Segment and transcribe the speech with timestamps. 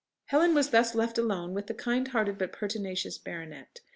[0.25, 3.81] Helen was thus left alone with the kind hearted but pertinacious baronet.